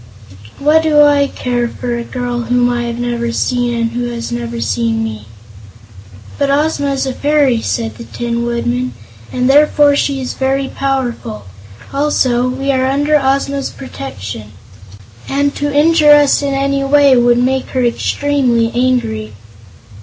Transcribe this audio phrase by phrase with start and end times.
[0.57, 4.31] "What do I care for a girl whom I have never seen and who has
[4.31, 5.27] never seen me?"
[6.39, 8.95] "But Ozma is a fairy," said the Tin Woodman,
[9.31, 11.45] "and therefore she is very powerful.
[11.93, 14.53] Also, we are under Ozma's protection,
[15.29, 19.33] and to injure us in any way would make her extremely angry."